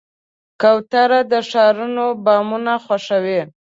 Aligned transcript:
کوتره 0.61 1.19
د 1.31 1.33
ښارونو 1.49 2.05
بامونه 2.25 2.73
خوښوي. 2.85 3.41